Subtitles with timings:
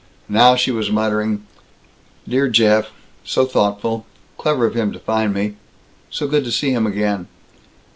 [0.29, 1.45] Now, she was muttering,
[2.27, 2.89] "Dear Jeff!
[3.23, 4.07] So thoughtful!
[4.35, 5.57] Clever of him to find me!
[6.09, 7.27] So good to see him again!"